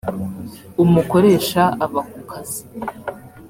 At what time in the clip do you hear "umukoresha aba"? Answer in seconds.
0.83-2.01